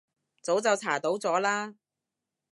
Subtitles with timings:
[0.41, 1.75] 早就查到咗啦